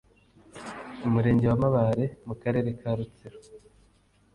Umurenge 1.07 1.45
wa 1.47 1.57
Mabare 1.63 2.05
mu 2.27 2.33
Karere 2.41 2.69
ka 2.79 2.89
Rutsiro 2.97 3.39